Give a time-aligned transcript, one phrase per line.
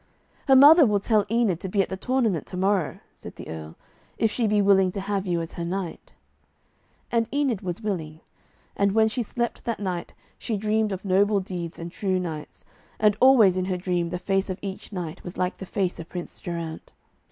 [0.47, 3.75] 'Her mother will tell Enid to be at the tournament to morrow,' said the Earl,
[4.17, 6.15] 'if she be willing to have you as her knight.'
[7.11, 8.19] And Enid was willing.
[8.75, 12.65] And when she slept that night she dreamed of noble deeds and true knights,
[12.99, 16.09] and always in her dream the face of each knight was like the face of
[16.09, 16.91] Prince Geraint.